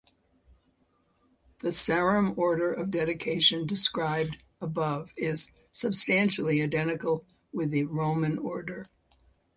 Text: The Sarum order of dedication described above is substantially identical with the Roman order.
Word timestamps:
The 1.59 1.71
Sarum 1.71 2.33
order 2.35 2.73
of 2.73 2.89
dedication 2.89 3.67
described 3.67 4.41
above 4.59 5.13
is 5.15 5.51
substantially 5.71 6.59
identical 6.59 7.23
with 7.53 7.69
the 7.69 7.83
Roman 7.85 8.39
order. 8.39 8.83